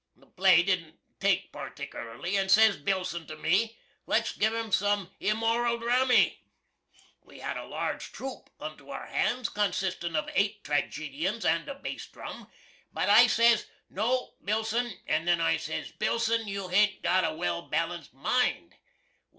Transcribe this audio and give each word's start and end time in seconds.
The 0.15 0.25
play 0.25 0.63
didn't 0.63 0.97
take 1.19 1.53
particlarly, 1.53 2.35
and 2.35 2.49
says 2.49 2.75
Billson 2.75 3.27
to 3.27 3.35
me, 3.35 3.77
Let's 4.07 4.31
giv 4.31 4.51
'em 4.51 4.71
some 4.71 5.11
immoral 5.19 5.77
dramy. 5.77 6.39
We 7.23 7.37
had 7.37 7.55
a 7.55 7.67
large 7.67 8.11
troop 8.11 8.49
onto 8.59 8.89
our 8.89 9.05
hands, 9.05 9.47
consisting 9.49 10.15
of 10.15 10.27
eight 10.33 10.63
tragedians 10.63 11.45
and 11.45 11.69
a 11.69 11.75
bass 11.75 12.07
drum, 12.07 12.49
but 12.91 13.09
I 13.11 13.27
says, 13.27 13.67
No, 13.91 14.33
Billson; 14.43 14.91
and 15.05 15.27
then 15.27 15.37
says 15.59 15.89
I, 15.89 15.93
Billson, 15.99 16.47
you 16.47 16.69
hain't 16.69 17.03
got 17.03 17.23
a 17.23 17.35
well 17.35 17.69
balanced 17.69 18.15
mind. 18.15 18.77